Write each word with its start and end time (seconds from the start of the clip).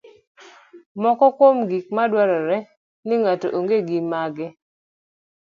Moko 1.01 1.25
kuom 1.37 1.57
gik 1.69 1.87
madwarore 1.95 2.57
ni 3.05 3.15
ng'ato 3.21 3.47
ong'e 3.57 3.77
gin 3.87 4.05
mage? 4.11 4.47